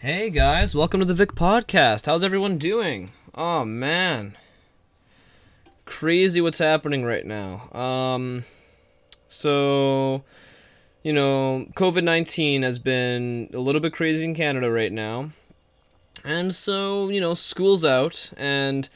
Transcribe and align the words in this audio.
Hey 0.00 0.28
guys, 0.28 0.74
welcome 0.74 1.00
to 1.00 1.06
the 1.06 1.14
Vic 1.14 1.34
Podcast. 1.34 2.04
How's 2.04 2.22
everyone 2.22 2.58
doing? 2.58 3.12
Oh 3.34 3.64
man. 3.64 4.36
Crazy 5.86 6.38
what's 6.38 6.58
happening 6.58 7.02
right 7.02 7.24
now. 7.24 7.70
Um 7.72 8.44
so 9.26 10.22
you 11.02 11.14
know, 11.14 11.64
COVID-19 11.76 12.62
has 12.62 12.78
been 12.78 13.48
a 13.54 13.58
little 13.58 13.80
bit 13.80 13.94
crazy 13.94 14.26
in 14.26 14.34
Canada 14.34 14.70
right 14.70 14.92
now. 14.92 15.30
And 16.22 16.54
so, 16.54 17.08
you 17.08 17.20
know, 17.20 17.32
school's 17.32 17.82
out 17.82 18.32
and 18.36 18.90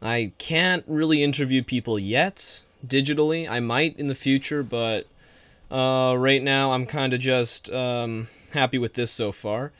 I 0.00 0.30
can't 0.38 0.84
really 0.86 1.24
interview 1.24 1.64
people 1.64 1.98
yet 1.98 2.62
digitally. 2.86 3.50
I 3.50 3.58
might 3.58 3.98
in 3.98 4.06
the 4.06 4.14
future, 4.14 4.62
but 4.62 5.08
uh, 5.72 6.14
right 6.16 6.40
now 6.40 6.70
I'm 6.70 6.86
kind 6.86 7.12
of 7.12 7.18
just 7.18 7.68
um, 7.68 8.28
happy 8.52 8.78
with 8.78 8.94
this 8.94 9.10
so 9.10 9.32
far. 9.32 9.72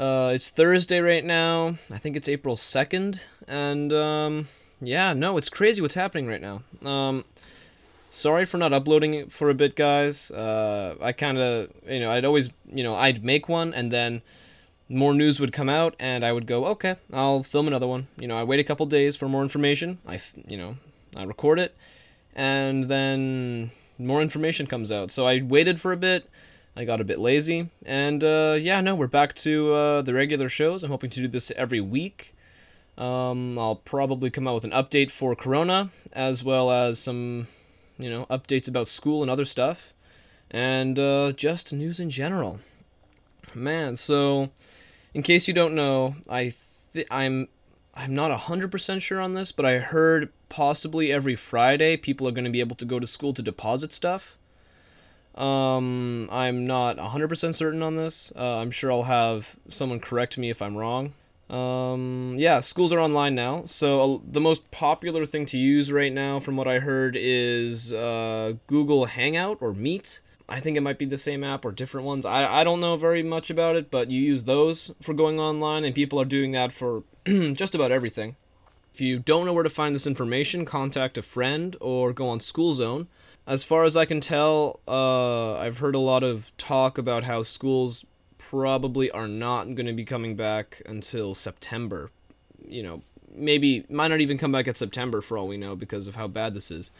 Uh, 0.00 0.32
it's 0.32 0.48
Thursday 0.48 0.98
right 0.98 1.26
now. 1.26 1.74
I 1.90 1.98
think 1.98 2.16
it's 2.16 2.26
April 2.26 2.56
2nd. 2.56 3.22
And 3.46 3.92
um, 3.92 4.48
yeah, 4.80 5.12
no, 5.12 5.36
it's 5.36 5.50
crazy 5.50 5.82
what's 5.82 5.92
happening 5.92 6.26
right 6.26 6.40
now. 6.40 6.62
Um, 6.82 7.26
sorry 8.08 8.46
for 8.46 8.56
not 8.56 8.72
uploading 8.72 9.12
it 9.12 9.30
for 9.30 9.50
a 9.50 9.54
bit, 9.54 9.76
guys. 9.76 10.30
Uh, 10.30 10.94
I 11.02 11.12
kind 11.12 11.36
of, 11.36 11.68
you 11.86 12.00
know, 12.00 12.10
I'd 12.10 12.24
always, 12.24 12.48
you 12.72 12.82
know, 12.82 12.94
I'd 12.94 13.22
make 13.22 13.46
one 13.46 13.74
and 13.74 13.92
then 13.92 14.22
more 14.88 15.12
news 15.12 15.38
would 15.38 15.52
come 15.52 15.68
out 15.68 15.96
and 16.00 16.24
I 16.24 16.32
would 16.32 16.46
go, 16.46 16.64
okay, 16.68 16.96
I'll 17.12 17.42
film 17.42 17.68
another 17.68 17.86
one. 17.86 18.06
You 18.18 18.26
know, 18.26 18.38
I 18.38 18.44
wait 18.44 18.58
a 18.58 18.64
couple 18.64 18.86
days 18.86 19.16
for 19.16 19.28
more 19.28 19.42
information. 19.42 19.98
I, 20.08 20.18
you 20.48 20.56
know, 20.56 20.78
I 21.14 21.24
record 21.24 21.58
it 21.58 21.76
and 22.34 22.84
then 22.84 23.70
more 23.98 24.22
information 24.22 24.66
comes 24.66 24.90
out. 24.90 25.10
So 25.10 25.26
I 25.26 25.42
waited 25.42 25.78
for 25.78 25.92
a 25.92 25.98
bit 25.98 26.26
I 26.76 26.84
got 26.84 27.00
a 27.00 27.04
bit 27.04 27.18
lazy. 27.18 27.68
And 27.84 28.22
uh, 28.22 28.56
yeah, 28.60 28.80
no, 28.80 28.94
we're 28.94 29.06
back 29.06 29.34
to 29.36 29.72
uh, 29.74 30.02
the 30.02 30.14
regular 30.14 30.48
shows. 30.48 30.82
I'm 30.82 30.90
hoping 30.90 31.10
to 31.10 31.20
do 31.20 31.28
this 31.28 31.50
every 31.56 31.80
week. 31.80 32.34
Um, 32.96 33.58
I'll 33.58 33.76
probably 33.76 34.30
come 34.30 34.46
out 34.46 34.54
with 34.54 34.64
an 34.64 34.72
update 34.72 35.10
for 35.10 35.34
Corona, 35.34 35.90
as 36.12 36.44
well 36.44 36.70
as 36.70 36.98
some, 36.98 37.46
you 37.98 38.10
know, 38.10 38.26
updates 38.26 38.68
about 38.68 38.88
school 38.88 39.22
and 39.22 39.30
other 39.30 39.44
stuff, 39.44 39.94
and 40.50 40.98
uh, 40.98 41.32
just 41.32 41.72
news 41.72 41.98
in 41.98 42.10
general. 42.10 42.60
Man, 43.54 43.96
so 43.96 44.50
in 45.14 45.22
case 45.22 45.48
you 45.48 45.54
don't 45.54 45.74
know, 45.74 46.16
I 46.28 46.52
th- 46.92 47.06
I'm 47.10 47.48
I'm 47.94 48.14
not 48.14 48.30
hundred 48.38 48.70
percent 48.70 49.02
sure 49.02 49.20
on 49.20 49.34
this, 49.34 49.50
but 49.50 49.64
I 49.66 49.78
heard 49.78 50.30
possibly 50.48 51.10
every 51.10 51.34
Friday 51.34 51.96
people 51.96 52.28
are 52.28 52.32
going 52.32 52.44
to 52.44 52.50
be 52.50 52.60
able 52.60 52.76
to 52.76 52.84
go 52.84 53.00
to 53.00 53.06
school 53.06 53.32
to 53.34 53.42
deposit 53.42 53.92
stuff. 53.92 54.36
Um, 55.34 56.28
I'm 56.30 56.66
not 56.66 56.96
100% 56.96 57.54
certain 57.54 57.82
on 57.82 57.96
this. 57.96 58.32
Uh, 58.36 58.56
I'm 58.56 58.70
sure 58.70 58.90
I'll 58.90 59.04
have 59.04 59.56
someone 59.68 60.00
correct 60.00 60.36
me 60.36 60.50
if 60.50 60.60
I'm 60.60 60.76
wrong. 60.76 61.12
Um, 61.48 62.36
yeah, 62.38 62.60
schools 62.60 62.92
are 62.92 63.00
online 63.00 63.34
now. 63.34 63.64
So 63.66 64.14
uh, 64.14 64.18
the 64.30 64.40
most 64.40 64.70
popular 64.70 65.26
thing 65.26 65.46
to 65.46 65.58
use 65.58 65.90
right 65.90 66.12
now, 66.12 66.38
from 66.40 66.56
what 66.56 66.68
I 66.68 66.78
heard, 66.78 67.16
is 67.18 67.92
uh, 67.92 68.54
Google 68.66 69.06
Hangout 69.06 69.58
or 69.60 69.72
Meet. 69.72 70.20
I 70.48 70.58
think 70.58 70.76
it 70.76 70.80
might 70.80 70.98
be 70.98 71.06
the 71.06 71.16
same 71.16 71.44
app 71.44 71.64
or 71.64 71.72
different 71.72 72.06
ones. 72.06 72.26
I, 72.26 72.60
I 72.60 72.64
don't 72.64 72.80
know 72.80 72.96
very 72.96 73.22
much 73.22 73.50
about 73.50 73.76
it, 73.76 73.90
but 73.90 74.10
you 74.10 74.20
use 74.20 74.44
those 74.44 74.92
for 75.00 75.14
going 75.14 75.38
online, 75.38 75.84
and 75.84 75.94
people 75.94 76.20
are 76.20 76.24
doing 76.24 76.52
that 76.52 76.72
for 76.72 77.04
just 77.26 77.74
about 77.74 77.92
everything. 77.92 78.36
If 78.92 79.00
you 79.00 79.20
don't 79.20 79.46
know 79.46 79.52
where 79.52 79.62
to 79.62 79.70
find 79.70 79.94
this 79.94 80.06
information, 80.06 80.64
contact 80.64 81.16
a 81.16 81.22
friend 81.22 81.76
or 81.80 82.12
go 82.12 82.28
on 82.28 82.40
School 82.40 82.72
Zone 82.72 83.06
as 83.46 83.64
far 83.64 83.84
as 83.84 83.96
I 83.96 84.04
can 84.04 84.20
tell, 84.20 84.80
uh, 84.86 85.54
I've 85.56 85.78
heard 85.78 85.94
a 85.94 86.00
lot 86.00 86.22
of 86.22 86.52
talk 86.56 86.98
about 86.98 87.24
how 87.24 87.42
schools 87.42 88.06
probably 88.38 89.10
are 89.10 89.28
not 89.28 89.74
going 89.74 89.86
to 89.86 89.92
be 89.92 90.04
coming 90.04 90.36
back 90.36 90.82
until 90.86 91.34
September. 91.34 92.10
You 92.66 92.82
know, 92.82 93.02
maybe 93.34 93.84
might 93.88 94.08
not 94.08 94.20
even 94.20 94.38
come 94.38 94.52
back 94.52 94.68
at 94.68 94.76
September 94.76 95.20
for 95.20 95.38
all 95.38 95.48
we 95.48 95.56
know 95.56 95.76
because 95.76 96.06
of 96.06 96.16
how 96.16 96.28
bad 96.28 96.54
this 96.54 96.70
is. 96.70 96.90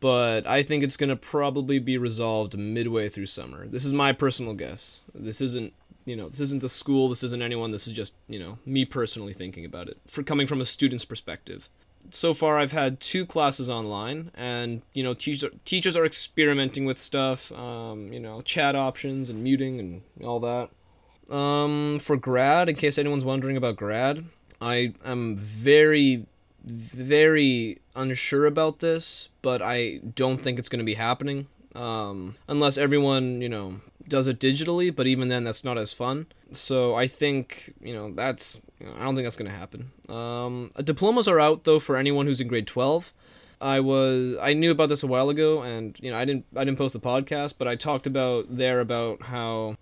But 0.00 0.46
I 0.46 0.62
think 0.62 0.84
it's 0.84 0.96
going 0.96 1.10
to 1.10 1.16
probably 1.16 1.78
be 1.78 1.98
resolved 1.98 2.56
midway 2.56 3.08
through 3.08 3.26
summer. 3.26 3.66
This 3.66 3.84
is 3.84 3.92
my 3.92 4.12
personal 4.12 4.54
guess. 4.54 5.00
This 5.12 5.40
isn't, 5.40 5.72
you 6.04 6.14
know, 6.14 6.28
this 6.28 6.40
isn't 6.40 6.62
the 6.62 6.68
school, 6.68 7.08
this 7.08 7.24
isn't 7.24 7.42
anyone, 7.42 7.70
this 7.72 7.88
is 7.88 7.92
just, 7.92 8.14
you 8.28 8.38
know, 8.38 8.58
me 8.64 8.84
personally 8.84 9.32
thinking 9.32 9.64
about 9.64 9.88
it 9.88 9.98
for 10.06 10.22
coming 10.22 10.46
from 10.46 10.60
a 10.60 10.66
student's 10.66 11.04
perspective 11.04 11.68
so 12.10 12.34
far 12.34 12.58
I've 12.58 12.72
had 12.72 13.00
two 13.00 13.26
classes 13.26 13.68
online, 13.68 14.30
and 14.34 14.82
you 14.92 15.02
know 15.02 15.14
teachers 15.14 15.50
teachers 15.64 15.96
are 15.96 16.04
experimenting 16.04 16.84
with 16.84 16.98
stuff, 16.98 17.52
um, 17.52 18.12
you 18.12 18.20
know 18.20 18.40
chat 18.42 18.74
options 18.74 19.30
and 19.30 19.42
muting 19.42 19.78
and 19.80 20.02
all 20.24 20.40
that. 20.40 20.70
Um, 21.34 21.98
for 21.98 22.16
grad, 22.16 22.68
in 22.68 22.76
case 22.76 22.98
anyone's 22.98 23.24
wondering 23.24 23.56
about 23.56 23.76
grad, 23.76 24.24
I 24.60 24.94
am 25.04 25.36
very 25.36 26.26
very 26.64 27.78
unsure 27.94 28.46
about 28.46 28.80
this, 28.80 29.28
but 29.42 29.62
I 29.62 30.00
don't 30.14 30.38
think 30.38 30.58
it's 30.58 30.68
going 30.68 30.80
to 30.80 30.84
be 30.84 30.94
happening 30.94 31.46
um, 31.74 32.36
unless 32.48 32.76
everyone 32.76 33.40
you 33.40 33.48
know 33.48 33.80
does 34.06 34.26
it 34.26 34.40
digitally. 34.40 34.94
But 34.94 35.06
even 35.06 35.28
then, 35.28 35.44
that's 35.44 35.64
not 35.64 35.78
as 35.78 35.92
fun. 35.92 36.26
So 36.52 36.94
I 36.94 37.06
think 37.06 37.74
you 37.80 37.94
know 37.94 38.10
that's 38.12 38.60
I 38.80 39.04
don't 39.04 39.14
think 39.14 39.26
that's 39.26 39.36
gonna 39.36 39.50
happen. 39.50 39.90
Um, 40.08 40.70
diplomas 40.82 41.28
are 41.28 41.40
out 41.40 41.64
though 41.64 41.80
for 41.80 41.96
anyone 41.96 42.26
who's 42.26 42.40
in 42.40 42.48
grade 42.48 42.66
twelve. 42.66 43.12
I 43.60 43.80
was 43.80 44.36
I 44.40 44.52
knew 44.52 44.70
about 44.70 44.88
this 44.88 45.02
a 45.02 45.06
while 45.06 45.30
ago, 45.30 45.62
and 45.62 45.98
you 46.00 46.10
know 46.10 46.16
I 46.16 46.24
didn't 46.24 46.46
I 46.54 46.64
didn't 46.64 46.78
post 46.78 46.92
the 46.92 47.00
podcast, 47.00 47.54
but 47.58 47.66
I 47.66 47.74
talked 47.74 48.06
about 48.06 48.46
there 48.48 48.80
about 48.80 49.22
how 49.22 49.76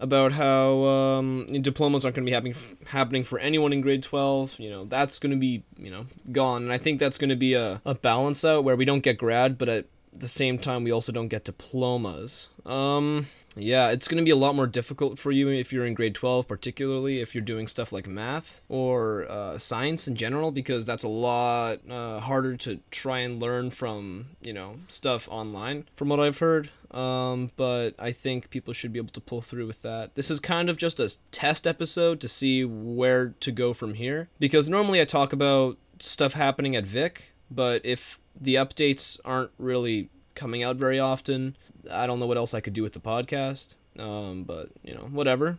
about 0.00 0.32
how 0.32 0.84
um, 0.84 1.46
diplomas 1.60 2.04
aren't 2.04 2.16
going 2.16 2.24
to 2.24 2.30
be 2.30 2.34
happening 2.34 2.54
happening 2.86 3.24
for 3.24 3.38
anyone 3.38 3.72
in 3.72 3.80
grade 3.80 4.02
twelve. 4.02 4.58
You 4.58 4.70
know 4.70 4.84
that's 4.86 5.18
going 5.18 5.32
to 5.32 5.36
be 5.36 5.62
you 5.76 5.90
know 5.90 6.06
gone, 6.32 6.62
and 6.62 6.72
I 6.72 6.78
think 6.78 6.98
that's 6.98 7.18
going 7.18 7.30
to 7.30 7.36
be 7.36 7.54
a, 7.54 7.82
a 7.84 7.94
balance 7.94 8.44
out 8.44 8.64
where 8.64 8.76
we 8.76 8.84
don't 8.84 9.02
get 9.02 9.18
grad, 9.18 9.58
but 9.58 9.68
at 9.68 9.86
the 10.12 10.28
same 10.28 10.58
time 10.58 10.84
we 10.84 10.92
also 10.92 11.12
don't 11.12 11.28
get 11.28 11.44
diplomas. 11.44 12.48
Um, 12.64 13.26
yeah, 13.56 13.88
it's 13.88 14.08
going 14.08 14.18
to 14.18 14.24
be 14.24 14.30
a 14.30 14.36
lot 14.36 14.54
more 14.54 14.66
difficult 14.66 15.18
for 15.18 15.32
you 15.32 15.48
if 15.48 15.72
you're 15.72 15.86
in 15.86 15.94
grade 15.94 16.14
12, 16.14 16.46
particularly 16.46 17.20
if 17.20 17.34
you're 17.34 17.42
doing 17.42 17.66
stuff 17.66 17.92
like 17.92 18.06
math 18.06 18.60
or 18.68 19.30
uh, 19.30 19.58
science 19.58 20.06
in 20.06 20.16
general, 20.16 20.50
because 20.50 20.84
that's 20.84 21.04
a 21.04 21.08
lot 21.08 21.78
uh, 21.90 22.20
harder 22.20 22.56
to 22.58 22.80
try 22.90 23.20
and 23.20 23.40
learn 23.40 23.70
from, 23.70 24.26
you 24.42 24.52
know, 24.52 24.80
stuff 24.88 25.28
online, 25.30 25.86
from 25.96 26.08
what 26.08 26.20
I've 26.20 26.38
heard. 26.38 26.70
Um, 26.90 27.50
but 27.56 27.90
I 27.98 28.12
think 28.12 28.50
people 28.50 28.72
should 28.72 28.92
be 28.92 28.98
able 28.98 29.12
to 29.12 29.20
pull 29.20 29.40
through 29.40 29.66
with 29.66 29.82
that. 29.82 30.14
This 30.14 30.30
is 30.30 30.40
kind 30.40 30.70
of 30.70 30.76
just 30.76 31.00
a 31.00 31.14
test 31.30 31.66
episode 31.66 32.20
to 32.20 32.28
see 32.28 32.64
where 32.64 33.34
to 33.40 33.52
go 33.52 33.72
from 33.72 33.94
here, 33.94 34.28
because 34.38 34.68
normally 34.68 35.00
I 35.00 35.04
talk 35.04 35.32
about 35.32 35.78
stuff 36.00 36.34
happening 36.34 36.76
at 36.76 36.86
Vic, 36.86 37.32
but 37.50 37.84
if 37.84 38.20
the 38.40 38.56
updates 38.56 39.20
aren't 39.24 39.50
really 39.58 40.10
coming 40.34 40.62
out 40.62 40.76
very 40.76 40.98
often, 40.98 41.56
I 41.90 42.06
don't 42.06 42.18
know 42.18 42.26
what 42.26 42.36
else 42.36 42.54
I 42.54 42.60
could 42.60 42.72
do 42.72 42.82
with 42.82 42.92
the 42.92 43.00
podcast. 43.00 43.74
Um, 43.98 44.44
but 44.44 44.68
you 44.82 44.94
know, 44.94 45.08
whatever. 45.10 45.58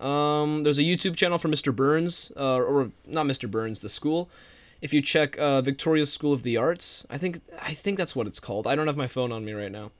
Um, 0.00 0.62
there's 0.62 0.78
a 0.78 0.82
YouTube 0.82 1.16
channel 1.16 1.38
for 1.38 1.48
Mr. 1.48 1.74
Burns, 1.74 2.32
uh, 2.36 2.56
or 2.56 2.90
not 3.06 3.26
Mr. 3.26 3.50
Burns, 3.50 3.80
the 3.80 3.88
school. 3.88 4.28
If 4.82 4.92
you 4.92 5.00
check 5.00 5.38
uh, 5.38 5.62
Victoria 5.62 6.04
School 6.04 6.34
of 6.34 6.42
the 6.42 6.56
Arts, 6.56 7.06
I 7.08 7.16
think 7.16 7.40
I 7.62 7.72
think 7.72 7.96
that's 7.96 8.14
what 8.14 8.26
it's 8.26 8.40
called. 8.40 8.66
I 8.66 8.74
don't 8.74 8.86
have 8.86 8.96
my 8.96 9.06
phone 9.06 9.32
on 9.32 9.44
me 9.44 9.52
right 9.52 9.72
now. 9.72 9.90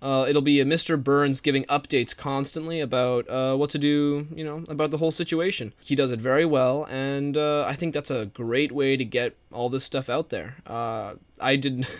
Uh, 0.00 0.26
it'll 0.28 0.42
be 0.42 0.60
a 0.60 0.64
Mr. 0.64 1.02
Burns 1.02 1.40
giving 1.40 1.64
updates 1.64 2.16
constantly 2.16 2.80
about 2.80 3.28
uh, 3.28 3.56
what 3.56 3.70
to 3.70 3.78
do, 3.78 4.28
you 4.34 4.44
know, 4.44 4.62
about 4.68 4.90
the 4.90 4.98
whole 4.98 5.10
situation. 5.10 5.72
He 5.84 5.94
does 5.94 6.12
it 6.12 6.20
very 6.20 6.44
well, 6.44 6.86
and 6.90 7.36
uh, 7.36 7.64
I 7.66 7.74
think 7.74 7.94
that's 7.94 8.10
a 8.10 8.26
great 8.26 8.72
way 8.72 8.96
to 8.96 9.04
get 9.04 9.36
all 9.52 9.68
this 9.68 9.84
stuff 9.84 10.08
out 10.08 10.30
there. 10.30 10.56
Uh, 10.66 11.14
I 11.40 11.56
did. 11.56 11.86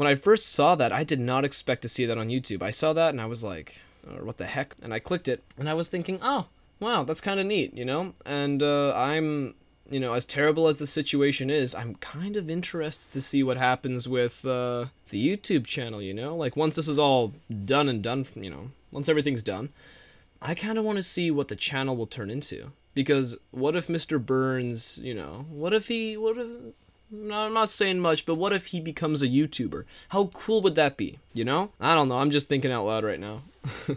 when 0.00 0.08
I 0.08 0.14
first 0.14 0.48
saw 0.48 0.76
that, 0.76 0.92
I 0.92 1.04
did 1.04 1.20
not 1.20 1.44
expect 1.44 1.82
to 1.82 1.88
see 1.88 2.06
that 2.06 2.16
on 2.16 2.28
YouTube. 2.28 2.62
I 2.62 2.70
saw 2.70 2.94
that 2.94 3.10
and 3.10 3.20
I 3.20 3.26
was 3.26 3.44
like, 3.44 3.82
oh, 4.08 4.24
what 4.24 4.38
the 4.38 4.46
heck? 4.46 4.74
And 4.82 4.94
I 4.94 4.98
clicked 4.98 5.28
it 5.28 5.42
and 5.58 5.68
I 5.68 5.74
was 5.74 5.90
thinking, 5.90 6.18
oh, 6.22 6.46
wow, 6.80 7.04
that's 7.04 7.20
kind 7.20 7.38
of 7.38 7.44
neat, 7.44 7.76
you 7.76 7.84
know? 7.84 8.14
And 8.24 8.62
uh, 8.62 8.94
I'm, 8.96 9.56
you 9.90 9.98
know, 10.00 10.12
as 10.12 10.24
terrible 10.24 10.68
as 10.68 10.78
the 10.78 10.86
situation 10.86 11.50
is, 11.50 11.74
I'm 11.74 11.96
kind 11.96 12.36
of 12.36 12.48
interested 12.48 13.12
to 13.12 13.20
see 13.20 13.42
what 13.42 13.56
happens 13.56 14.08
with 14.08 14.46
uh, 14.46 14.86
the 15.08 15.36
YouTube 15.36 15.66
channel, 15.66 16.00
you 16.00 16.14
know? 16.14 16.36
Like, 16.36 16.56
once 16.56 16.76
this 16.76 16.88
is 16.88 16.98
all 16.98 17.32
done 17.64 17.88
and 17.88 18.02
done, 18.02 18.24
you 18.36 18.50
know, 18.50 18.70
once 18.92 19.08
everything's 19.08 19.42
done, 19.42 19.70
I 20.40 20.54
kind 20.54 20.78
of 20.78 20.84
want 20.84 20.96
to 20.96 21.02
see 21.02 21.30
what 21.30 21.48
the 21.48 21.56
channel 21.56 21.96
will 21.96 22.06
turn 22.06 22.30
into. 22.30 22.70
Because 22.94 23.36
what 23.50 23.76
if 23.76 23.88
Mr. 23.88 24.24
Burns, 24.24 24.98
you 24.98 25.14
know, 25.14 25.46
what 25.50 25.74
if 25.74 25.88
he, 25.88 26.16
what 26.16 26.38
if, 26.38 26.46
no, 27.10 27.34
I'm 27.34 27.54
not 27.54 27.68
saying 27.68 27.98
much, 27.98 28.24
but 28.24 28.36
what 28.36 28.52
if 28.52 28.66
he 28.66 28.80
becomes 28.80 29.22
a 29.22 29.28
YouTuber? 29.28 29.84
How 30.10 30.26
cool 30.32 30.62
would 30.62 30.76
that 30.76 30.96
be? 30.96 31.18
You 31.34 31.44
know? 31.44 31.70
I 31.80 31.94
don't 31.94 32.08
know. 32.08 32.18
I'm 32.18 32.30
just 32.30 32.48
thinking 32.48 32.70
out 32.70 32.86
loud 32.86 33.04
right 33.04 33.20
now. 33.20 33.42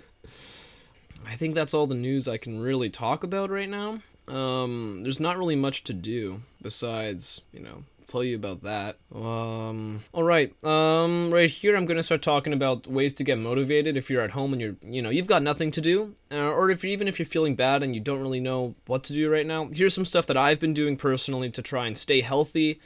I 1.26 1.36
think 1.36 1.56
that's 1.56 1.74
all 1.74 1.88
the 1.88 1.96
news 1.96 2.28
I 2.28 2.38
can 2.38 2.60
really 2.60 2.90
talk 2.90 3.24
about 3.24 3.50
right 3.50 3.70
now. 3.70 4.00
Um, 4.28 5.02
there's 5.04 5.20
not 5.20 5.38
really 5.38 5.56
much 5.56 5.84
to 5.86 5.94
do 5.94 6.42
besides, 6.62 7.42
you 7.52 7.60
know, 7.60 7.84
tell 8.06 8.24
you 8.24 8.36
about 8.36 8.64
that. 8.64 8.98
Um, 9.14 10.04
all 10.14 10.24
right. 10.24 10.54
Um, 10.64 11.32
right 11.32 11.50
here, 11.50 11.76
I'm 11.76 11.86
gonna 11.86 12.04
start 12.04 12.22
talking 12.22 12.54
about 12.54 12.88
ways 12.88 13.14
to 13.16 13.24
get 13.24 13.38
motivated 13.38 13.98
if 13.98 14.10
you're 14.10 14.22
at 14.22 14.32
home 14.32 14.54
and 14.54 14.62
you're, 14.62 14.76
you 14.82 15.02
know, 15.02 15.10
you've 15.10 15.28
got 15.28 15.44
nothing 15.44 15.72
to 15.72 15.82
do, 15.82 16.16
uh, 16.32 16.38
or 16.38 16.70
if 16.70 16.86
even 16.86 17.08
if 17.08 17.20
you're 17.20 17.26
feeling 17.26 17.56
bad 17.56 17.84
and 17.84 17.94
you 17.94 18.02
don't 18.02 18.22
really 18.22 18.40
know 18.40 18.76
what 18.88 19.04
to 19.06 19.14
do 19.14 19.30
right 19.30 19.46
now. 19.46 19.70
Here's 19.74 19.94
some 19.94 20.06
stuff 20.06 20.28
that 20.28 20.38
I've 20.38 20.60
been 20.60 20.74
doing 20.74 20.96
personally 20.96 21.50
to 21.52 21.62
try 21.62 21.88
and 21.88 21.98
stay 21.98 22.22
healthy, 22.22 22.80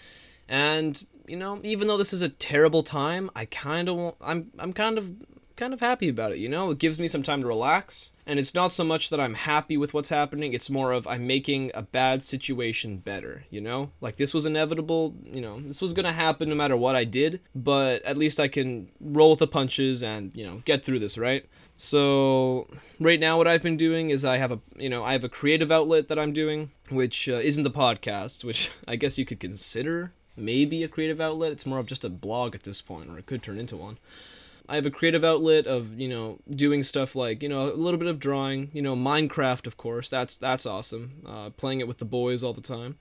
and 0.47 1.05
you 1.27 1.35
know, 1.35 1.59
even 1.63 1.87
though 1.87 1.97
this 1.97 2.13
is 2.13 2.21
a 2.21 2.29
terrible 2.29 2.83
time, 2.83 3.29
I 3.35 3.45
kind 3.45 3.89
of, 3.89 4.15
I'm, 4.21 4.49
I'm 4.57 4.71
kind 4.71 4.97
of 4.97 5.11
kind 5.57 5.73
of 5.73 5.79
happy 5.79 6.07
about 6.07 6.31
it, 6.31 6.37
you 6.37 6.47
know? 6.47 6.71
It 6.71 6.79
gives 6.79 6.99
me 6.99 7.07
some 7.07 7.23
time 7.23 7.41
to 7.41 7.47
relax, 7.47 8.13
and 8.25 8.39
it's 8.39 8.53
not 8.53 8.71
so 8.71 8.83
much 8.83 9.09
that 9.09 9.19
I'm 9.19 9.33
happy 9.33 9.75
with 9.75 9.93
what's 9.93 10.09
happening, 10.09 10.53
it's 10.53 10.69
more 10.69 10.93
of 10.93 11.07
I'm 11.07 11.27
making 11.27 11.71
a 11.73 11.81
bad 11.81 12.23
situation 12.23 12.97
better, 12.97 13.43
you 13.49 13.59
know? 13.59 13.91
Like 13.99 14.15
this 14.15 14.33
was 14.33 14.45
inevitable, 14.45 15.15
you 15.23 15.41
know, 15.41 15.59
this 15.59 15.81
was 15.81 15.93
gonna 15.93 16.13
happen 16.13 16.47
no 16.47 16.55
matter 16.55 16.77
what 16.77 16.95
I 16.95 17.03
did, 17.03 17.41
but 17.53 18.01
at 18.03 18.17
least 18.17 18.39
I 18.39 18.47
can 18.47 18.89
roll 19.01 19.31
with 19.31 19.39
the 19.39 19.47
punches 19.47 20.03
and, 20.03 20.33
you 20.35 20.45
know, 20.45 20.61
get 20.63 20.85
through 20.85 20.99
this, 20.99 21.17
right? 21.17 21.45
So 21.77 22.67
right 22.99 23.19
now 23.19 23.37
what 23.37 23.47
I've 23.47 23.61
been 23.61 23.77
doing 23.77 24.09
is 24.09 24.25
I 24.25 24.37
have 24.37 24.51
a 24.51 24.59
you 24.77 24.89
know 24.89 25.03
I 25.03 25.11
have 25.11 25.23
a 25.23 25.29
creative 25.29 25.71
outlet 25.71 26.07
that 26.07 26.17
I'm 26.17 26.33
doing 26.33 26.71
which 26.89 27.29
uh, 27.29 27.33
isn't 27.33 27.63
the 27.63 27.69
podcast 27.69 28.43
which 28.43 28.71
I 28.87 28.95
guess 28.95 29.17
you 29.19 29.25
could 29.25 29.39
consider 29.39 30.11
maybe 30.35 30.83
a 30.83 30.87
creative 30.87 31.21
outlet 31.21 31.51
it's 31.51 31.67
more 31.67 31.77
of 31.77 31.85
just 31.85 32.03
a 32.03 32.09
blog 32.09 32.55
at 32.55 32.63
this 32.63 32.81
point 32.81 33.09
or 33.09 33.19
it 33.19 33.27
could 33.27 33.43
turn 33.43 33.59
into 33.59 33.77
one 33.77 33.97
I 34.69 34.75
have 34.75 34.85
a 34.85 34.91
creative 34.91 35.23
outlet 35.23 35.65
of 35.65 35.99
you 35.99 36.09
know 36.09 36.39
doing 36.49 36.83
stuff 36.83 37.15
like 37.15 37.41
you 37.41 37.49
know 37.49 37.71
a 37.71 37.73
little 37.73 37.97
bit 37.97 38.07
of 38.07 38.19
drawing, 38.19 38.69
you 38.73 38.81
know 38.81 38.95
Minecraft 38.95 39.67
of 39.67 39.77
course. 39.77 40.09
That's 40.09 40.37
that's 40.37 40.65
awesome. 40.65 41.23
Uh, 41.25 41.49
playing 41.51 41.79
it 41.79 41.87
with 41.87 41.99
the 41.99 42.05
boys 42.05 42.43
all 42.43 42.53
the 42.53 42.61
time, 42.61 42.97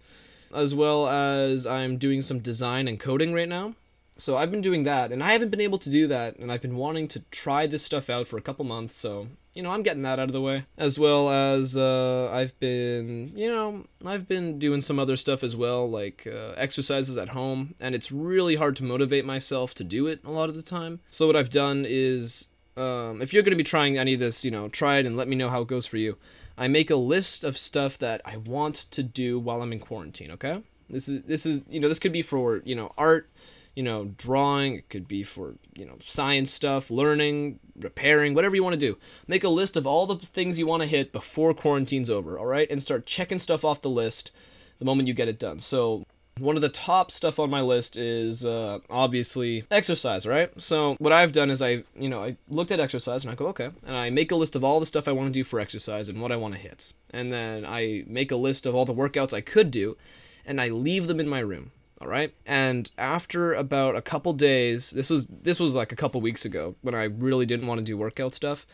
as 0.55 0.75
well 0.75 1.09
as 1.09 1.67
I'm 1.67 1.99
doing 1.99 2.23
some 2.23 2.39
design 2.39 2.89
and 2.89 3.01
coding 3.01 3.33
right 3.33 3.49
now. 3.49 3.75
So 4.17 4.37
I've 4.37 4.51
been 4.51 4.63
doing 4.63 4.85
that, 4.85 5.13
and 5.13 5.23
I 5.23 5.33
haven't 5.33 5.51
been 5.51 5.61
able 5.61 5.79
to 5.79 5.91
do 5.91 6.07
that, 6.07 6.39
and 6.39 6.51
I've 6.51 6.63
been 6.63 6.77
wanting 6.77 7.09
to 7.09 7.21
try 7.31 7.67
this 7.67 7.85
stuff 7.85 8.09
out 8.09 8.27
for 8.27 8.39
a 8.39 8.43
couple 8.43 8.65
months. 8.65 8.95
So 8.95 9.29
you 9.57 9.63
know, 9.63 9.71
I'm 9.71 9.83
getting 9.83 10.03
that 10.03 10.19
out 10.19 10.29
of 10.29 10.35
the 10.35 10.41
way, 10.43 10.67
as 10.77 10.99
well 10.99 11.31
as 11.31 11.79
uh, 11.79 12.31
I've 12.31 12.59
been, 12.61 13.33
you 13.35 13.49
know, 13.49 13.87
I've 14.05 14.29
been 14.29 14.59
doing 14.59 14.83
some 14.83 14.99
other 14.99 15.17
stuff 15.17 15.43
as 15.43 15.57
well, 15.57 15.89
like 15.91 16.27
uh, 16.27 16.53
exercises 16.59 17.17
at 17.17 17.31
home, 17.31 17.75
and 17.81 17.95
it's 17.95 18.13
really 18.13 18.57
hard 18.57 18.77
to 18.77 18.85
motivate 18.85 19.25
myself 19.25 19.75
to 19.77 19.85
do 19.85 20.07
it 20.07 20.21
a 20.25 20.31
lot 20.31 20.51
of 20.51 20.57
the 20.57 20.63
time. 20.63 21.01
So 21.09 21.27
what 21.27 21.37
I've 21.37 21.49
done 21.49 21.87
is, 21.89 22.49
um, 22.77 23.23
if 23.23 23.33
you're 23.33 23.43
going 23.43 23.53
to 23.53 23.57
be 23.57 23.65
trying 23.65 23.97
any 23.97 24.13
of 24.13 24.21
this, 24.21 24.45
you 24.45 24.51
know, 24.51 24.69
try 24.69 24.99
it 24.99 25.07
and 25.07 25.17
let 25.17 25.27
me 25.27 25.37
know 25.37 25.49
how 25.49 25.63
it 25.63 25.69
goes 25.69 25.87
for 25.87 25.97
you. 25.97 26.19
I 26.59 26.69
make 26.69 26.91
a 26.91 26.97
list 26.97 27.43
of 27.43 27.57
stuff 27.57 27.97
that 27.99 28.21
I 28.27 28.37
want 28.37 28.75
to 28.75 29.03
do 29.03 29.39
while 29.39 29.63
I'm 29.63 29.73
in 29.73 29.81
quarantine. 29.81 30.31
Okay, 30.33 30.63
this 30.91 31.09
is 31.09 31.23
this 31.23 31.47
is 31.47 31.63
you 31.69 31.81
know 31.81 31.89
this 31.89 31.99
could 31.99 32.13
be 32.13 32.23
for 32.23 32.61
you 32.65 32.75
know 32.75 32.93
art 32.99 33.31
you 33.77 33.83
know, 33.83 34.07
drawing, 34.17 34.75
it 34.75 34.89
could 34.89 35.07
be 35.07 35.23
for, 35.23 35.55
you 35.75 35.85
know, 35.85 35.99
science 36.05 36.53
stuff, 36.53 36.91
learning, 36.91 37.61
repairing, 37.79 38.35
whatever 38.35 38.57
you 38.57 38.65
want 38.65 38.73
to 38.73 38.81
do. 38.81 38.97
Make 39.29 39.45
a 39.45 39.51
list 39.51 39.77
of 39.77 39.87
all 39.87 40.07
the 40.07 40.17
things 40.17 40.59
you 40.59 40.67
want 40.67 40.83
to 40.83 40.89
hit 40.89 41.13
before 41.13 41.53
quarantine's 41.53 42.11
over, 42.11 42.39
all 42.39 42.47
right? 42.47 42.69
And 42.71 42.81
start 42.81 43.05
checking 43.05 43.39
stuff 43.39 43.65
off 43.65 43.83
the 43.83 43.91
list 43.91 44.33
the 44.79 44.87
moment 44.87 45.09
you 45.09 45.15
get 45.15 45.29
it 45.29 45.39
done. 45.39 45.61
So, 45.61 46.05
one 46.39 46.57
of 46.57 46.63
the 46.63 46.69
top 46.69 47.11
stuff 47.11 47.39
on 47.39 47.49
my 47.49 47.63
list 47.63 47.97
is 47.97 48.45
uh, 48.45 48.81
obviously 48.91 49.65
exercise, 49.71 50.27
right? 50.27 50.51
So 50.61 50.95
what 50.99 51.13
I've 51.13 51.33
done 51.33 51.51
is 51.51 51.63
I, 51.63 51.85
you 51.95 52.11
know, 52.11 52.23
I 52.23 52.37
looked 52.49 52.73
at 52.73 52.81
exercise 52.81 53.25
and 53.25 53.33
I 53.33 53.35
go, 53.35 53.47
okay, 53.47 53.71
and 53.87 53.97
I 53.97 54.11
make 54.11 54.31
a 54.31 54.37
list 54.37 54.55
of 54.55 54.63
all 54.63 54.79
the 54.79 54.85
stuff 54.85 55.09
I 55.09 55.13
want 55.13 55.29
to 55.29 55.33
do 55.33 55.45
for 55.45 55.61
exercise 55.61 56.11
and 56.11 56.21
what 56.21 56.33
I 56.33 56.37
want 56.37 56.53
to 56.53 56.61
hit, 56.61 56.93
and 57.11 57.33
then 57.33 57.65
I 57.65 58.05
make 58.07 58.31
a 58.31 58.37
list 58.37 58.67
of 58.67 58.75
all 58.75 58.85
the 58.85 58.93
workouts 58.93 59.33
I 59.33 59.41
could 59.41 59.71
do, 59.71 59.97
and 60.45 60.61
I 60.61 60.69
leave 60.69 61.07
them 61.07 61.21
in 61.21 61.29
my 61.29 61.39
room 61.39 61.73
all 62.01 62.09
right? 62.09 62.35
And 62.45 62.91
after 62.99 63.55
about 63.55 63.97
a 63.97 64.03
couple 64.03 64.33
days 64.33 64.91
this 64.91 65.11
was 65.11 65.27
this 65.27 65.61
was 65.61 65.75
like 65.75 65.93
a 65.93 65.97
couple 65.97 66.21
weeks 66.21 66.45
ago 66.45 66.75
when 66.83 66.95
i 66.95 67.05
really 67.05 67.47
didn't 67.47 67.67
want 67.67 67.79
to 67.79 67.85
do 67.85 67.97
workout 67.97 68.35
stuff 68.35 68.67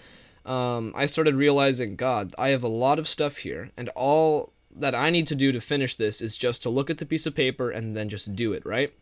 um, 0.44 0.92
i 0.96 1.06
started 1.06 1.34
realizing 1.34 1.96
god 1.96 2.34
i 2.38 2.48
have 2.48 2.62
a 2.62 2.68
lot 2.68 2.98
of 2.98 3.08
stuff 3.08 3.38
here 3.38 3.70
and 3.76 3.88
all 3.90 4.52
that 4.74 4.94
i 4.94 5.10
need 5.10 5.26
to 5.26 5.34
do 5.34 5.52
to 5.52 5.60
finish 5.60 5.94
this 5.96 6.20
is 6.20 6.36
just 6.36 6.62
to 6.62 6.70
look 6.70 6.90
at 6.90 6.98
the 6.98 7.06
piece 7.06 7.26
of 7.26 7.34
paper 7.34 7.70
and 7.70 7.96
then 7.96 8.08
just 8.08 8.34
do 8.34 8.52
it 8.52 8.64
right? 8.64 8.92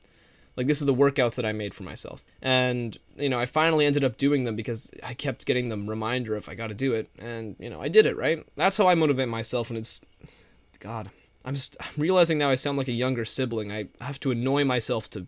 Like 0.57 0.67
this 0.67 0.81
is 0.81 0.87
the 0.87 0.95
workouts 0.95 1.37
that 1.37 1.47
i 1.47 1.53
made 1.53 1.73
for 1.73 1.85
myself. 1.85 2.25
And 2.43 2.99
you 3.17 3.29
know 3.29 3.39
i 3.39 3.47
finally 3.47 3.87
ended 3.87 4.05
up 4.05 4.17
doing 4.17 4.45
them 4.45 4.57
because 4.57 4.91
i 5.03 5.15
kept 5.15 5.47
getting 5.47 5.69
the 5.69 5.79
reminder 5.79 6.37
if 6.37 6.49
i 6.49 6.55
got 6.55 6.69
to 6.69 6.75
do 6.75 6.93
it 6.93 7.09
and 7.19 7.57
you 7.59 7.71
know 7.71 7.81
i 7.81 7.89
did 7.89 8.07
it 8.07 8.17
right? 8.17 8.45
That's 8.57 8.77
how 8.77 8.89
i 8.89 8.95
motivate 8.95 9.29
myself 9.29 9.71
and 9.71 9.79
it's 9.79 10.01
god 10.81 11.11
I'm 11.45 11.55
just 11.55 11.77
I'm 11.81 11.93
realizing 11.97 12.39
now 12.39 12.51
I 12.51 12.55
sound 12.55 12.79
like 12.79 12.89
a 12.89 12.93
younger 12.93 13.25
sibling. 13.25 13.73
I 13.73 13.89
have 14.01 14.21
to 14.21 14.31
annoy 14.31 14.65
myself 14.65 15.09
to 15.11 15.27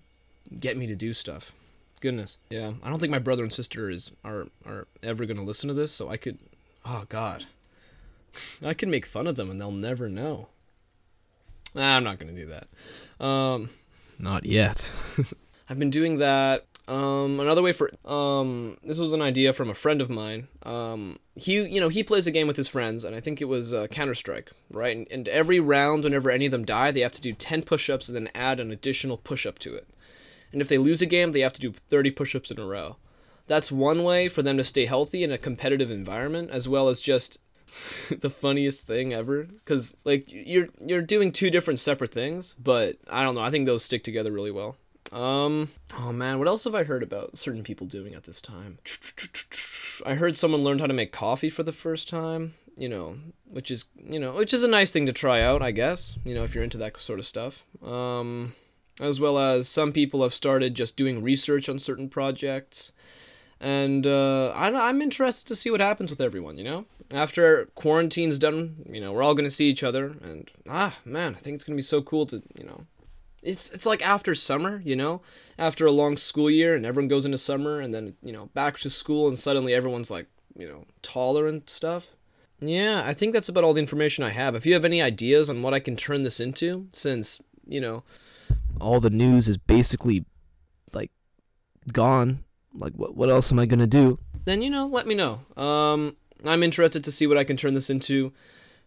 get 0.58 0.76
me 0.76 0.86
to 0.86 0.94
do 0.96 1.14
stuff. 1.14 1.52
Goodness. 2.00 2.38
Yeah. 2.50 2.72
I 2.82 2.90
don't 2.90 2.98
think 2.98 3.12
my 3.12 3.18
brother 3.18 3.42
and 3.42 3.52
sister 3.52 3.88
is 3.88 4.10
are 4.24 4.48
are 4.66 4.86
ever 5.02 5.24
gonna 5.24 5.42
listen 5.44 5.68
to 5.68 5.74
this, 5.74 5.92
so 5.92 6.08
I 6.08 6.16
could 6.16 6.38
oh 6.84 7.04
god. 7.08 7.46
I 8.64 8.74
can 8.74 8.90
make 8.90 9.06
fun 9.06 9.26
of 9.26 9.36
them 9.36 9.50
and 9.50 9.60
they'll 9.60 9.70
never 9.70 10.08
know. 10.08 10.48
Nah, 11.74 11.96
I'm 11.96 12.04
not 12.04 12.18
gonna 12.18 12.32
do 12.32 12.46
that. 12.46 13.24
Um 13.24 13.70
not 14.18 14.44
yet. 14.44 14.92
I've 15.68 15.78
been 15.78 15.90
doing 15.90 16.18
that 16.18 16.66
um, 16.88 17.38
another 17.38 17.62
way 17.62 17.72
for 17.72 17.90
um, 18.04 18.76
this 18.82 18.98
was 18.98 19.12
an 19.12 19.22
idea 19.22 19.52
from 19.52 19.70
a 19.70 19.74
friend 19.74 20.00
of 20.00 20.10
mine. 20.10 20.48
Um, 20.64 21.18
he 21.36 21.54
you 21.54 21.80
know 21.80 21.88
he 21.88 22.02
plays 22.02 22.26
a 22.26 22.32
game 22.32 22.46
with 22.46 22.56
his 22.56 22.68
friends, 22.68 23.04
and 23.04 23.14
I 23.14 23.20
think 23.20 23.40
it 23.40 23.46
was 23.46 23.72
uh, 23.72 23.86
Counter 23.86 24.14
Strike, 24.14 24.50
right? 24.70 24.96
And, 24.96 25.06
and 25.10 25.28
every 25.28 25.60
round, 25.60 26.04
whenever 26.04 26.30
any 26.30 26.46
of 26.46 26.52
them 26.52 26.64
die, 26.64 26.90
they 26.90 27.00
have 27.00 27.12
to 27.12 27.22
do 27.22 27.32
ten 27.32 27.62
push-ups 27.62 28.08
and 28.08 28.16
then 28.16 28.30
add 28.34 28.58
an 28.58 28.70
additional 28.70 29.16
push-up 29.16 29.58
to 29.60 29.74
it. 29.74 29.88
And 30.50 30.60
if 30.60 30.68
they 30.68 30.78
lose 30.78 31.00
a 31.00 31.06
game, 31.06 31.32
they 31.32 31.40
have 31.40 31.52
to 31.54 31.60
do 31.60 31.72
thirty 31.72 32.10
push-ups 32.10 32.50
in 32.50 32.58
a 32.58 32.66
row. 32.66 32.96
That's 33.46 33.72
one 33.72 34.02
way 34.02 34.28
for 34.28 34.42
them 34.42 34.56
to 34.56 34.64
stay 34.64 34.86
healthy 34.86 35.22
in 35.22 35.32
a 35.32 35.38
competitive 35.38 35.90
environment, 35.90 36.50
as 36.50 36.68
well 36.68 36.88
as 36.88 37.00
just 37.00 37.38
the 38.20 38.30
funniest 38.30 38.86
thing 38.86 39.14
ever 39.14 39.44
because 39.44 39.96
like 40.04 40.24
you're 40.28 40.68
you're 40.80 41.00
doing 41.00 41.32
two 41.32 41.48
different 41.48 41.80
separate 41.80 42.12
things 42.12 42.54
but 42.62 42.98
i 43.10 43.22
don't 43.22 43.34
know 43.34 43.40
i 43.40 43.50
think 43.50 43.64
those 43.64 43.82
stick 43.82 44.04
together 44.04 44.30
really 44.30 44.50
well 44.50 44.76
um, 45.12 45.68
oh 45.98 46.12
man, 46.12 46.38
what 46.38 46.48
else 46.48 46.64
have 46.64 46.74
I 46.74 46.84
heard 46.84 47.02
about 47.02 47.38
certain 47.38 47.62
people 47.62 47.86
doing 47.86 48.14
at 48.14 48.24
this 48.24 48.40
time? 48.40 48.78
I 50.06 50.14
heard 50.14 50.36
someone 50.36 50.64
learned 50.64 50.80
how 50.80 50.86
to 50.86 50.94
make 50.94 51.12
coffee 51.12 51.50
for 51.50 51.62
the 51.62 51.72
first 51.72 52.08
time, 52.08 52.54
you 52.76 52.88
know, 52.88 53.18
which 53.44 53.70
is, 53.70 53.86
you 53.96 54.18
know, 54.18 54.32
which 54.32 54.54
is 54.54 54.62
a 54.62 54.68
nice 54.68 54.90
thing 54.90 55.06
to 55.06 55.12
try 55.12 55.40
out, 55.40 55.62
I 55.62 55.70
guess, 55.70 56.18
you 56.24 56.34
know, 56.34 56.44
if 56.44 56.54
you're 56.54 56.64
into 56.64 56.78
that 56.78 57.00
sort 57.00 57.18
of 57.18 57.26
stuff. 57.26 57.64
Um, 57.82 58.54
as 59.00 59.20
well 59.20 59.38
as 59.38 59.68
some 59.68 59.92
people 59.92 60.22
have 60.22 60.34
started 60.34 60.74
just 60.74 60.96
doing 60.96 61.22
research 61.22 61.68
on 61.68 61.78
certain 61.78 62.08
projects. 62.08 62.92
And 63.60 64.06
uh, 64.06 64.48
I, 64.48 64.88
I'm 64.88 65.00
interested 65.00 65.46
to 65.48 65.54
see 65.54 65.70
what 65.70 65.80
happens 65.80 66.10
with 66.10 66.20
everyone, 66.20 66.58
you 66.58 66.64
know? 66.64 66.86
After 67.14 67.66
quarantine's 67.74 68.38
done, 68.38 68.84
you 68.90 69.00
know, 69.00 69.12
we're 69.12 69.22
all 69.22 69.34
going 69.34 69.44
to 69.44 69.50
see 69.50 69.68
each 69.68 69.84
other. 69.84 70.16
And, 70.22 70.50
ah, 70.68 70.96
man, 71.04 71.36
I 71.36 71.38
think 71.38 71.54
it's 71.54 71.64
going 71.64 71.76
to 71.76 71.82
be 71.82 71.86
so 71.86 72.02
cool 72.02 72.26
to, 72.26 72.42
you 72.58 72.64
know, 72.64 72.86
it's 73.42 73.70
it's 73.70 73.86
like 73.86 74.06
after 74.06 74.34
summer, 74.34 74.80
you 74.84 74.96
know, 74.96 75.20
after 75.58 75.86
a 75.86 75.92
long 75.92 76.16
school 76.16 76.50
year 76.50 76.74
and 76.74 76.86
everyone 76.86 77.08
goes 77.08 77.24
into 77.24 77.38
summer 77.38 77.80
and 77.80 77.92
then 77.92 78.14
you 78.22 78.32
know 78.32 78.46
back 78.54 78.78
to 78.78 78.90
school 78.90 79.28
and 79.28 79.38
suddenly 79.38 79.74
everyone's 79.74 80.10
like 80.10 80.26
you 80.56 80.66
know 80.66 80.86
taller 81.02 81.46
and 81.46 81.68
stuff. 81.68 82.14
Yeah, 82.60 83.02
I 83.04 83.12
think 83.12 83.32
that's 83.32 83.48
about 83.48 83.64
all 83.64 83.74
the 83.74 83.80
information 83.80 84.22
I 84.22 84.30
have. 84.30 84.54
If 84.54 84.64
you 84.64 84.74
have 84.74 84.84
any 84.84 85.02
ideas 85.02 85.50
on 85.50 85.62
what 85.62 85.74
I 85.74 85.80
can 85.80 85.96
turn 85.96 86.22
this 86.22 86.38
into, 86.38 86.88
since 86.92 87.40
you 87.66 87.80
know 87.80 88.04
all 88.80 89.00
the 89.00 89.10
news 89.10 89.48
is 89.48 89.58
basically 89.58 90.24
like 90.92 91.10
gone, 91.92 92.44
like 92.74 92.94
what 92.94 93.16
what 93.16 93.28
else 93.28 93.50
am 93.50 93.58
I 93.58 93.66
gonna 93.66 93.88
do? 93.88 94.18
Then 94.44 94.62
you 94.62 94.70
know, 94.70 94.86
let 94.86 95.06
me 95.06 95.14
know. 95.14 95.40
Um, 95.56 96.16
I'm 96.44 96.62
interested 96.62 97.02
to 97.04 97.12
see 97.12 97.26
what 97.26 97.38
I 97.38 97.44
can 97.44 97.56
turn 97.56 97.74
this 97.74 97.90
into. 97.90 98.32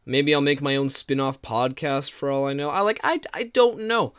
Maybe 0.06 0.34
I'll 0.36 0.42
make 0.42 0.62
my 0.62 0.76
own 0.76 0.90
spin-off 0.90 1.42
podcast 1.42 2.12
for 2.12 2.30
all 2.30 2.46
I 2.46 2.54
know. 2.54 2.70
I 2.70 2.80
like 2.82 3.00
I 3.04 3.20
I 3.34 3.44
don't 3.44 3.88
know 3.88 4.14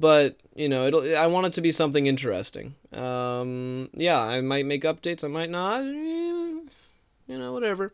but 0.00 0.38
you 0.54 0.68
know 0.68 0.86
it'll 0.86 1.16
i 1.16 1.26
want 1.26 1.46
it 1.46 1.52
to 1.52 1.60
be 1.60 1.70
something 1.70 2.06
interesting. 2.06 2.74
Um 2.92 3.90
yeah 3.92 4.18
i 4.18 4.40
might 4.40 4.66
make 4.66 4.82
updates 4.82 5.22
i 5.22 5.28
might 5.28 5.50
not 5.50 5.84
you 5.84 6.64
know 7.28 7.52
whatever. 7.52 7.92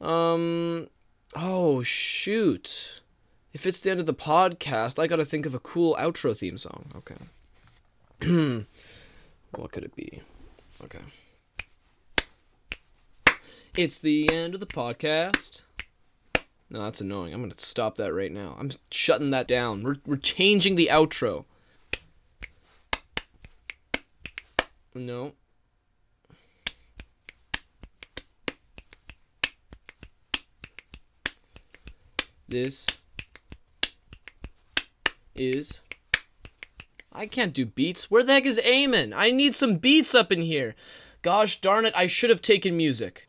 Um 0.00 0.88
oh 1.36 1.82
shoot. 1.82 3.02
If 3.52 3.66
it's 3.66 3.80
the 3.80 3.90
end 3.90 4.00
of 4.00 4.06
the 4.06 4.14
podcast 4.14 4.98
i 4.98 5.06
gotta 5.06 5.24
think 5.24 5.46
of 5.46 5.54
a 5.54 5.60
cool 5.60 5.94
outro 6.00 6.36
theme 6.36 6.58
song. 6.58 6.90
Okay. 6.96 8.64
What 9.54 9.72
could 9.72 9.84
it 9.84 9.96
be? 9.96 10.20
Okay. 10.84 10.98
It's 13.74 14.00
the 14.00 14.30
end 14.32 14.52
of 14.54 14.60
the 14.60 14.66
podcast 14.66 15.62
no, 16.68 16.82
that's 16.82 17.00
annoying. 17.00 17.32
I'm 17.32 17.40
going 17.40 17.52
to 17.52 17.64
stop 17.64 17.96
that 17.96 18.12
right 18.12 18.32
now. 18.32 18.56
I'm 18.58 18.70
shutting 18.90 19.30
that 19.30 19.46
down. 19.46 19.82
We're, 19.82 19.96
we're 20.04 20.16
changing 20.16 20.74
the 20.74 20.88
outro. 20.90 21.44
No. 24.94 25.32
This 32.48 32.86
is 35.34 35.82
I 37.12 37.26
can't 37.26 37.52
do 37.52 37.66
beats. 37.66 38.10
Where 38.10 38.22
the 38.22 38.34
heck 38.34 38.46
is 38.46 38.60
Eamon? 38.64 39.12
I 39.14 39.30
need 39.30 39.54
some 39.54 39.76
beats 39.76 40.14
up 40.14 40.30
in 40.30 40.42
here. 40.42 40.74
Gosh 41.22 41.60
darn 41.60 41.86
it, 41.86 41.94
I 41.96 42.06
should 42.06 42.30
have 42.30 42.42
taken 42.42 42.76
music. 42.76 43.28